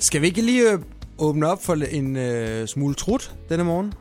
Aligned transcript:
Skal 0.00 0.22
vi 0.22 0.26
ikke 0.26 0.42
lige 0.42 0.72
øh, 0.72 0.78
åbne 1.18 1.46
op 1.46 1.64
for 1.64 1.74
en 1.74 2.16
øh, 2.16 2.68
smule 2.68 2.94
trut 2.94 3.34
denne 3.48 3.64
morgen? 3.64 3.92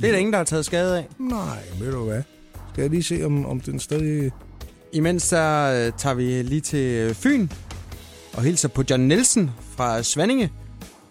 Det 0.00 0.06
er 0.06 0.12
der 0.12 0.18
ingen, 0.18 0.32
der 0.32 0.38
har 0.38 0.44
taget 0.44 0.64
skade 0.64 0.98
af. 0.98 1.08
Nej, 1.18 1.58
ved 1.80 1.92
du 1.92 2.04
hvad? 2.04 2.22
Skal 2.72 2.82
jeg 2.82 2.90
lige 2.90 3.02
se, 3.02 3.24
om, 3.24 3.46
om 3.46 3.60
den 3.60 3.80
stadig... 3.80 4.32
Imens 4.92 5.22
så 5.22 5.36
øh, 5.36 5.98
tager 5.98 6.14
vi 6.14 6.42
lige 6.42 6.60
til 6.60 6.78
øh, 6.78 7.14
Fyn 7.14 7.48
og 8.32 8.42
hilser 8.42 8.68
på 8.68 8.84
John 8.90 9.02
Nielsen 9.02 9.50
fra 9.76 10.02
Svanninge. 10.02 10.52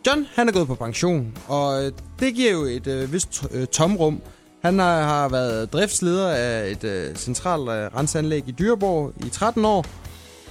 John, 0.08 0.26
han 0.36 0.48
er 0.48 0.52
gået 0.52 0.68
på 0.68 0.76
pension, 0.76 1.38
og 1.48 1.86
øh, 1.86 1.92
det 2.20 2.36
giver 2.36 2.52
jo 2.52 2.62
et 2.62 2.88
øh, 2.88 3.14
vist 3.14 3.44
øh, 3.52 3.68
tomrum. 3.68 4.22
Han 4.62 4.80
har, 4.80 5.04
har 5.04 5.30
været 5.30 5.74
driftsleder 5.74 6.30
af 6.30 6.70
et 6.70 6.84
øh, 6.84 7.16
centralt 7.16 7.70
øh, 7.70 8.00
renseanlæg 8.00 8.44
i 8.48 8.52
Dyreborg 8.52 9.14
i 9.26 9.30
13 9.30 9.66
år, 9.66 9.86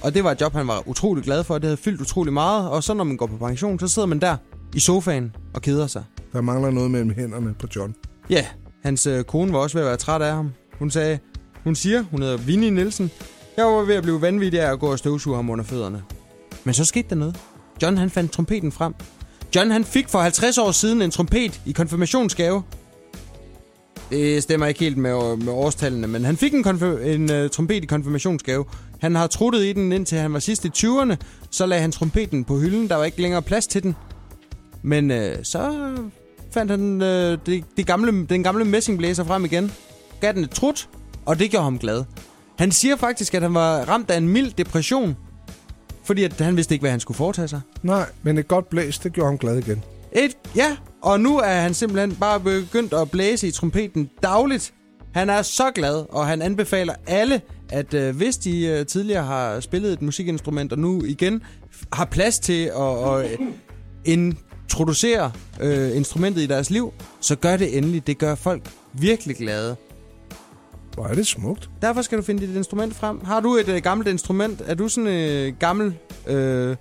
og 0.01 0.13
det 0.13 0.23
var 0.23 0.31
et 0.31 0.41
job, 0.41 0.53
han 0.53 0.67
var 0.67 0.83
utrolig 0.87 1.23
glad 1.23 1.43
for. 1.43 1.53
Det 1.57 1.63
havde 1.63 1.77
fyldt 1.77 2.01
utrolig 2.01 2.33
meget, 2.33 2.69
og 2.69 2.83
så 2.83 2.93
når 2.93 3.03
man 3.03 3.17
går 3.17 3.25
på 3.25 3.37
pension, 3.37 3.79
så 3.79 3.87
sidder 3.87 4.05
man 4.05 4.21
der 4.21 4.35
i 4.75 4.79
sofaen 4.79 5.35
og 5.53 5.61
keder 5.61 5.87
sig. 5.87 6.03
Der 6.33 6.41
mangler 6.41 6.71
noget 6.71 6.91
mellem 6.91 7.13
hænderne 7.13 7.53
på 7.59 7.67
John. 7.75 7.95
Ja, 8.29 8.45
hans 8.83 9.07
øh, 9.07 9.23
kone 9.23 9.53
var 9.53 9.59
også 9.59 9.77
ved 9.77 9.81
at 9.81 9.87
være 9.87 9.97
træt 9.97 10.21
af 10.21 10.33
ham. 10.33 10.51
Hun 10.79 10.91
sagde, 10.91 11.19
hun 11.63 11.75
siger, 11.75 12.03
hun 12.11 12.21
hedder 12.21 12.37
Vinnie 12.37 12.71
Nielsen. 12.71 13.11
Jeg 13.57 13.65
var 13.65 13.81
ved 13.81 13.95
at 13.95 14.03
blive 14.03 14.21
vanvittig 14.21 14.61
af 14.61 14.71
at 14.71 14.79
gå 14.79 14.91
og 14.91 14.99
støvsuge 14.99 15.35
ham 15.35 15.49
under 15.49 15.65
fødderne. 15.65 16.03
Men 16.63 16.73
så 16.73 16.85
skete 16.85 17.09
der 17.09 17.15
noget. 17.15 17.39
John 17.81 17.97
han 17.97 18.09
fandt 18.09 18.31
trompeten 18.31 18.71
frem. 18.71 18.93
John 19.55 19.71
han 19.71 19.85
fik 19.85 20.09
for 20.09 20.19
50 20.19 20.57
år 20.57 20.71
siden 20.71 21.01
en 21.01 21.11
trompet 21.11 21.61
i 21.65 21.71
konfirmationsgave. 21.71 22.63
Det 24.11 24.43
stemmer 24.43 24.67
ikke 24.67 24.79
helt 24.79 24.97
med, 24.97 25.37
med 25.37 25.53
årstallene, 25.53 26.07
men 26.07 26.25
han 26.25 26.37
fik 26.37 26.53
en, 26.53 26.63
konfir- 26.65 26.99
en 27.07 27.43
uh, 27.43 27.49
trompet 27.49 27.83
i 27.83 27.85
konfirmationsgave. 27.85 28.65
Han 29.01 29.15
har 29.15 29.27
truttet 29.27 29.61
i 29.63 29.73
den 29.73 29.91
indtil 29.91 30.17
han 30.17 30.33
var 30.33 30.39
sidst 30.39 30.65
i 30.65 30.69
20'erne. 30.77 31.15
Så 31.51 31.65
lagde 31.65 31.81
han 31.81 31.91
trompeten 31.91 32.43
på 32.43 32.57
hylden. 32.59 32.89
Der 32.89 32.95
var 32.95 33.03
ikke 33.03 33.21
længere 33.21 33.41
plads 33.41 33.67
til 33.67 33.83
den. 33.83 33.95
Men 34.81 35.11
uh, 35.11 35.17
så 35.43 35.91
fandt 36.51 36.71
han 36.71 37.01
uh, 37.01 37.07
det, 37.45 37.63
det 37.77 37.87
gamle, 37.87 38.25
den 38.25 38.43
gamle 38.43 38.65
messingblæser 38.65 39.23
frem 39.23 39.45
igen. 39.45 39.71
Gav 40.21 40.33
den 40.33 40.43
et 40.43 40.51
trut, 40.51 40.89
og 41.25 41.39
det 41.39 41.51
gjorde 41.51 41.63
ham 41.63 41.79
glad. 41.79 42.03
Han 42.57 42.71
siger 42.71 42.95
faktisk, 42.95 43.33
at 43.33 43.41
han 43.41 43.53
var 43.53 43.89
ramt 43.89 44.11
af 44.11 44.17
en 44.17 44.27
mild 44.27 44.51
depression. 44.57 45.17
Fordi 46.03 46.23
at 46.23 46.33
han 46.39 46.57
vidste 46.57 46.75
ikke, 46.75 46.83
hvad 46.83 46.91
han 46.91 46.99
skulle 46.99 47.17
foretage 47.17 47.47
sig. 47.47 47.61
Nej, 47.83 48.05
men 48.23 48.37
et 48.37 48.47
godt 48.47 48.69
blæs, 48.69 48.99
det 48.99 49.13
gjorde 49.13 49.27
ham 49.27 49.37
glad 49.37 49.57
igen. 49.57 49.83
Et, 50.11 50.37
ja, 50.55 50.77
og 51.01 51.19
nu 51.19 51.37
er 51.37 51.61
han 51.61 51.73
simpelthen 51.73 52.15
bare 52.15 52.39
begyndt 52.39 52.93
at 52.93 53.11
blæse 53.11 53.47
i 53.47 53.51
trompeten 53.51 54.09
dagligt. 54.23 54.73
Han 55.13 55.29
er 55.29 55.41
så 55.41 55.71
glad, 55.75 56.05
og 56.09 56.27
han 56.27 56.41
anbefaler 56.41 56.93
alle, 57.07 57.41
at 57.69 57.93
øh, 57.93 58.15
hvis 58.15 58.37
de 58.37 58.65
øh, 58.65 58.85
tidligere 58.85 59.23
har 59.23 59.59
spillet 59.59 59.93
et 59.93 60.01
musikinstrument, 60.01 60.71
og 60.73 60.79
nu 60.79 61.03
igen 61.03 61.43
har 61.93 62.05
plads 62.05 62.39
til 62.39 62.71
at, 62.79 63.25
øh, 63.25 63.39
introducere 64.05 65.31
øh, 65.61 65.95
instrumentet 65.97 66.41
i 66.41 66.45
deres 66.45 66.69
liv, 66.69 66.93
så 67.21 67.35
gør 67.35 67.57
det 67.57 67.77
endelig. 67.77 68.07
Det 68.07 68.17
gør 68.17 68.35
folk 68.35 68.69
virkelig 68.93 69.35
glade. 69.35 69.75
Hvor 70.93 71.05
er 71.05 71.13
det 71.13 71.27
smukt. 71.27 71.69
Derfor 71.81 72.01
skal 72.01 72.17
du 72.17 72.23
finde 72.23 72.47
dit 72.47 72.55
instrument 72.55 72.95
frem. 72.95 73.25
Har 73.25 73.39
du 73.39 73.55
et 73.55 73.67
øh, 73.67 73.81
gammelt 73.83 74.09
instrument? 74.09 74.61
Er 74.65 74.73
du 74.75 74.87
sådan 74.87 75.07
en 75.07 75.47
øh, 75.47 75.53
gammel... 75.59 75.93
Øh, 76.27 76.75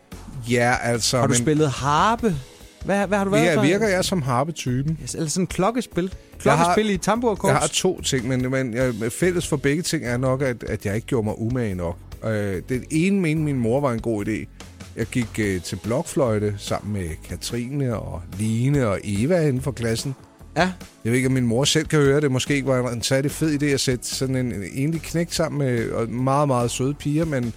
Ja, 0.50 0.76
altså... 0.82 1.18
har 1.18 1.26
du 1.26 1.32
men 1.32 1.42
spillet 1.42 1.70
harpe? 1.70 2.36
Hvad, 2.84 3.06
hvad 3.06 3.18
har 3.18 3.24
du 3.24 3.30
været 3.30 3.44
jeg, 3.46 3.54
for? 3.54 3.62
virker 3.62 3.88
jeg 3.88 4.04
som 4.04 4.22
harpetypen? 4.22 4.98
Yes, 5.02 5.14
eller 5.14 5.28
sådan 5.28 5.46
klokkespil? 5.46 6.14
Klokkespil 6.38 6.86
har- 6.86 6.92
i 6.94 6.96
tamburkorps? 6.96 7.50
Jeg 7.52 7.58
har 7.58 7.68
to 7.72 8.00
ting, 8.00 8.28
men, 8.28 8.50
men 8.50 8.74
jeg, 8.74 8.94
fælles 9.12 9.48
for 9.48 9.56
begge 9.56 9.82
ting 9.82 10.04
er 10.04 10.16
nok, 10.16 10.42
at, 10.42 10.64
at 10.64 10.86
jeg 10.86 10.94
ikke 10.94 11.06
gjorde 11.06 11.24
mig 11.24 11.38
umage 11.38 11.74
nok. 11.74 11.96
Øh, 12.24 12.62
det 12.68 12.84
ene 12.90 13.20
mente 13.20 13.42
min 13.42 13.58
mor 13.58 13.80
var 13.80 13.92
en 13.92 14.00
god 14.00 14.26
idé. 14.26 14.46
Jeg 14.96 15.06
gik 15.06 15.38
øh, 15.38 15.62
til 15.62 15.76
blokfløjte 15.76 16.54
sammen 16.58 16.92
med 16.92 17.08
Katrine 17.28 17.96
og 17.96 18.22
Line 18.38 18.86
og 18.88 19.00
Eva 19.04 19.40
inden 19.40 19.62
for 19.62 19.70
klassen. 19.72 20.14
Ja, 20.56 20.72
Jeg 21.04 21.10
ved 21.12 21.14
ikke, 21.16 21.26
om 21.26 21.32
min 21.32 21.46
mor 21.46 21.64
selv 21.64 21.86
kan 21.86 21.98
høre 21.98 22.20
det. 22.20 22.30
Måske 22.32 22.66
var 22.66 22.90
en 22.90 23.02
særlig 23.02 23.30
fed 23.30 23.62
idé 23.62 23.66
at 23.66 23.80
sætte 23.80 24.06
sådan 24.06 24.36
en, 24.36 24.52
en 24.52 24.62
enlig 24.72 25.02
knæk 25.02 25.32
sammen 25.32 25.58
med 25.58 25.90
og 25.90 26.10
meget, 26.10 26.48
meget 26.48 26.70
søde 26.70 26.94
piger, 26.94 27.24
men 27.24 27.52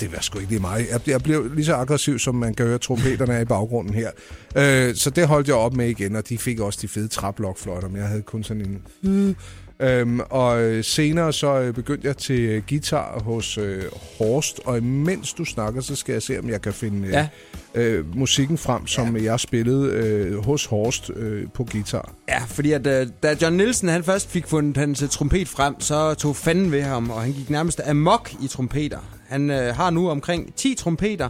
det 0.00 0.12
var 0.12 0.20
sgu 0.20 0.38
ikke 0.38 0.50
lige 0.50 0.60
mig. 0.60 0.86
Jeg, 0.90 1.00
jeg 1.06 1.22
blev 1.22 1.54
lige 1.54 1.64
så 1.64 1.74
aggressiv, 1.74 2.18
som 2.18 2.34
man 2.34 2.54
kan 2.54 2.66
høre 2.66 2.78
trompeterne 2.78 3.34
er 3.34 3.40
i 3.40 3.44
baggrunden 3.44 3.94
her. 3.94 4.10
Øh, 4.56 4.94
så 4.94 5.10
det 5.10 5.28
holdt 5.28 5.48
jeg 5.48 5.56
op 5.56 5.74
med 5.74 5.88
igen, 5.88 6.16
og 6.16 6.28
de 6.28 6.38
fik 6.38 6.60
også 6.60 6.78
de 6.82 6.88
fede 6.88 7.08
traplokfløjter, 7.08 7.88
men 7.88 7.96
jeg 7.96 8.08
havde 8.08 8.22
kun 8.22 8.42
sådan 8.42 8.66
en... 8.66 8.82
Mm. 9.02 9.36
Øhm, 9.80 10.20
og 10.30 10.62
øh, 10.62 10.84
senere 10.84 11.32
så 11.32 11.60
øh, 11.60 11.74
begyndte 11.74 12.06
jeg 12.08 12.16
til 12.16 12.40
øh, 12.40 12.62
guitar 12.68 13.20
hos 13.22 13.58
øh, 13.58 13.82
Horst, 14.18 14.60
og 14.64 14.78
imens 14.78 15.32
du 15.32 15.44
snakker, 15.44 15.80
så 15.80 15.96
skal 15.96 16.12
jeg 16.12 16.22
se, 16.22 16.38
om 16.38 16.48
jeg 16.48 16.62
kan 16.62 16.72
finde 16.72 17.08
Ja. 17.08 17.28
øh, 17.74 18.16
musikken 18.16 18.58
frem, 18.58 18.86
som 18.86 19.16
ja. 19.16 19.22
jeg 19.22 19.40
spillede 19.40 19.92
øh, 19.92 20.44
hos 20.44 20.64
Horst 20.66 21.10
øh, 21.16 21.46
på 21.54 21.64
guitar. 21.72 22.12
ja 22.28 22.42
fordi 22.46 22.72
at, 22.72 22.86
øh, 22.86 23.06
da 23.22 23.36
John 23.42 23.56
Nielsen 23.56 23.88
han 23.88 24.04
først 24.04 24.30
fik 24.30 24.46
fundet 24.46 24.76
hans 24.76 25.04
trompet 25.10 25.48
frem, 25.48 25.80
så 25.80 26.14
tog 26.14 26.36
fanden 26.36 26.72
ved 26.72 26.82
ham, 26.82 27.10
og 27.10 27.22
han 27.22 27.32
gik 27.32 27.50
nærmest 27.50 27.80
amok 27.86 28.30
i 28.42 28.46
trompeter. 28.46 28.98
Han 29.28 29.50
øh, 29.50 29.74
har 29.76 29.90
nu 29.90 30.10
omkring 30.10 30.54
10 30.54 30.74
trompeter, 30.74 31.28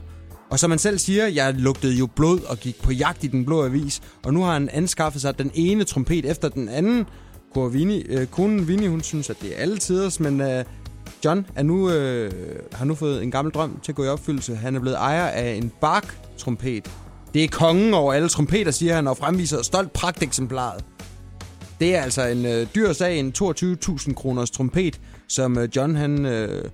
og 0.50 0.58
som 0.58 0.70
han 0.70 0.78
selv 0.78 0.98
siger, 0.98 1.26
jeg 1.26 1.54
lugtede 1.54 1.94
jo 1.94 2.06
blod 2.16 2.40
og 2.48 2.58
gik 2.58 2.82
på 2.82 2.92
jagt 2.92 3.24
i 3.24 3.26
den 3.26 3.44
blå 3.44 3.64
avis, 3.64 4.00
og 4.24 4.34
nu 4.34 4.42
har 4.42 4.52
han 4.52 4.68
anskaffet 4.72 5.22
sig 5.22 5.38
den 5.38 5.50
ene 5.54 5.84
trompet 5.84 6.24
efter 6.30 6.48
den 6.48 6.68
anden. 6.68 7.06
Kone 7.54 7.72
Vinnie, 7.72 8.04
øh, 8.08 8.26
konen 8.26 8.68
Vinnie, 8.68 8.88
hun 8.88 9.02
synes, 9.02 9.30
at 9.30 9.36
det 9.42 9.52
er 9.56 9.62
alle 9.62 9.78
tiders, 9.78 10.20
men 10.20 10.40
øh, 10.40 10.64
John 11.24 11.46
er 11.56 11.62
nu, 11.62 11.90
øh, 11.90 12.32
har 12.72 12.84
nu 12.84 12.94
fået 12.94 13.22
en 13.22 13.30
gammel 13.30 13.54
drøm 13.54 13.80
til 13.82 13.92
at 13.92 13.96
gå 13.96 14.04
i 14.04 14.08
opfyldelse. 14.08 14.56
Han 14.56 14.76
er 14.76 14.80
blevet 14.80 14.96
ejer 14.96 15.26
af 15.26 15.52
en 15.52 15.72
Bach-trompet. 15.80 16.90
Det 17.34 17.44
er 17.44 17.48
kongen 17.48 17.94
over 17.94 18.12
alle 18.12 18.28
trompeter, 18.28 18.70
siger 18.70 18.94
han, 18.94 19.08
og 19.08 19.16
fremviser 19.16 19.62
stolt 19.62 19.92
pragteksemplaret. 19.92 20.84
Det 21.80 21.96
er 21.96 22.02
altså 22.02 22.26
en 22.26 22.46
øh, 22.46 22.66
dyr 22.74 22.92
sag, 22.92 23.18
en 23.18 23.32
22.000 23.38 24.14
kroners 24.14 24.50
trompet, 24.50 25.00
som 25.28 25.58
øh, 25.58 25.68
John 25.76 25.96
han 25.96 26.26
øh, 26.26 26.64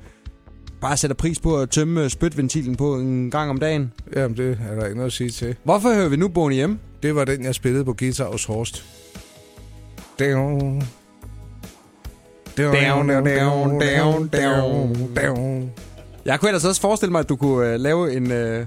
bare 0.80 0.96
sætter 0.96 1.14
pris 1.14 1.40
på 1.40 1.58
at 1.58 1.70
tømme 1.70 2.04
øh, 2.04 2.10
spytventilen 2.10 2.76
på 2.76 2.94
en 2.94 3.30
gang 3.30 3.50
om 3.50 3.58
dagen. 3.58 3.92
Jamen, 4.16 4.36
det 4.36 4.58
er 4.70 4.74
der 4.74 4.84
ikke 4.84 4.96
noget 4.96 5.06
at 5.06 5.12
sige 5.12 5.30
til. 5.30 5.56
Hvorfor 5.64 5.94
hører 5.94 6.08
vi 6.08 6.16
nu 6.16 6.28
Boney 6.28 6.54
hjemme? 6.54 6.78
Det 7.02 7.14
var 7.14 7.24
den, 7.24 7.44
jeg 7.44 7.54
spillede 7.54 7.84
på 7.84 7.92
guitar 7.92 8.30
hos 8.30 8.44
Horst. 8.44 8.84
Down. 10.18 10.82
Down, 12.56 12.74
down, 12.74 13.08
down, 13.08 13.80
down, 13.80 14.28
down. 14.28 15.14
down. 15.14 15.72
Jeg 16.24 16.40
kunne 16.40 16.48
ellers 16.48 16.64
også 16.64 16.80
forestille 16.80 17.12
mig, 17.12 17.18
at 17.18 17.28
du 17.28 17.36
kunne 17.36 17.72
øh, 17.72 17.80
lave 17.80 18.16
en 18.16 18.32
øh, 18.32 18.66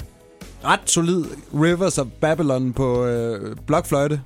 ret 0.63 0.79
solid 0.85 1.25
Rivers 1.53 1.97
of 1.97 2.07
Babylon 2.21 2.73
på 2.73 3.05
øh, 3.05 3.55
blokfløjte. 3.67 4.21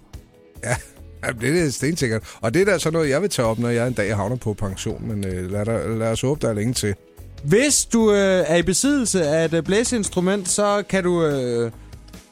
Ja, 0.64 0.76
jamen, 1.26 1.42
det 1.42 1.66
er 1.66 1.70
stensikkert. 1.70 2.24
Og 2.42 2.54
det 2.54 2.62
er 2.62 2.66
da 2.66 2.78
så 2.78 2.92
noget, 2.92 3.10
jeg 3.10 3.22
vil 3.22 3.30
tage 3.30 3.46
op, 3.46 3.60
når 3.60 3.70
jeg 3.70 3.88
en 3.88 3.94
dag 3.94 4.16
havner 4.16 4.36
på 4.36 4.54
pension. 4.54 5.08
Men 5.08 5.28
øh, 5.28 5.52
lad, 5.52 5.66
der, 5.66 5.88
lad 5.98 6.12
os 6.12 6.22
håbe, 6.22 6.42
der 6.42 6.50
er 6.50 6.54
længe 6.54 6.74
til. 6.74 6.96
Hvis 7.44 7.86
du 7.86 8.12
øh, 8.12 8.46
er 8.48 8.56
i 8.56 8.62
besiddelse 8.62 9.28
af 9.28 9.46
et 9.46 9.54
øh, 9.54 9.64
blæseinstrument, 9.64 10.50
så 10.50 10.84
kan 10.90 11.04
du 11.04 11.26
øh, 11.26 11.72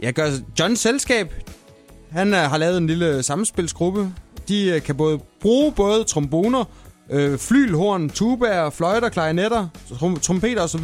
ja, 0.01 0.11
gøre 0.11 0.31
Johns 0.59 0.79
selskab. 0.79 1.33
Han 2.11 2.33
øh, 2.33 2.39
har 2.39 2.57
lavet 2.57 2.77
en 2.77 2.87
lille 2.87 3.23
samspilsgruppe. 3.23 4.13
De 4.51 4.65
øh, 4.69 4.81
kan 4.81 4.95
både 4.97 5.19
bruge 5.41 5.71
både 5.71 6.03
tromboner, 6.03 6.63
øh, 7.11 7.37
flylhorn, 7.39 8.09
tubaer, 8.09 8.69
fløjter, 8.69 9.09
klarinetter, 9.09 9.67
trom- 9.93 10.19
trompeter 10.19 10.61
osv. 10.63 10.83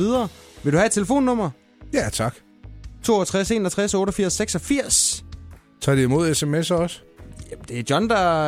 Vil 0.64 0.74
du 0.74 0.78
have 0.78 0.86
et 0.86 0.92
telefonnummer? 0.92 1.50
Ja, 1.94 2.10
tak. 2.14 2.36
62 3.04 3.52
61 3.52 3.94
88 3.94 4.34
86. 4.34 5.24
Tager 5.82 5.96
de 5.96 6.04
imod 6.04 6.32
sms'er 6.32 6.74
også? 6.76 7.00
Jamen, 7.52 7.66
det 7.68 7.80
er 7.80 7.84
John, 7.90 8.10
der 8.10 8.44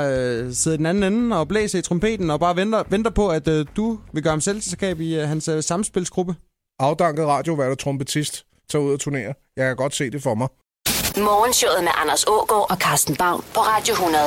øh, 0.46 0.54
sidder 0.54 0.76
i 0.76 0.78
den 0.78 0.86
anden 0.86 1.14
ende 1.14 1.40
og 1.40 1.48
blæser 1.48 1.80
i 1.80 1.82
trompeten 1.82 2.30
og 2.30 2.40
bare 2.40 2.56
venter, 2.56 2.84
venter 2.90 3.12
på, 3.12 3.30
at 3.30 3.48
øh, 3.48 3.66
du 3.76 4.00
vil 4.14 4.24
gøre 4.24 4.32
ham 4.32 4.42
selskab 4.42 5.00
i 5.00 5.16
øh, 5.20 5.28
hans 5.28 5.48
øh, 5.48 5.64
samspilsgruppe. 5.64 6.36
Afdanket 6.80 7.26
radiovært 7.26 7.72
og 7.72 7.78
trompetist. 7.80 8.44
Tag 8.72 8.82
ud 8.82 8.94
og 8.94 9.00
turnere. 9.00 9.34
Jeg 9.58 9.66
kan 9.68 9.76
godt 9.76 9.96
se 9.96 10.10
det 10.10 10.24
for 10.24 10.36
mig. 10.36 10.48
Morgenshowet 11.18 11.84
med 11.84 11.92
Anders 11.96 12.24
Ågaard 12.28 12.68
og 12.72 12.78
Carsten 12.78 13.16
Baum 13.16 13.44
på 13.54 13.60
Radio 13.60 13.92
100. 13.94 14.24